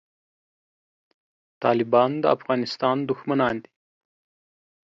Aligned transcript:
طالبان 1.63 2.11
د 2.21 2.25
افغانستان 2.35 2.97
دښمنان 3.09 3.55
دي 3.63 3.71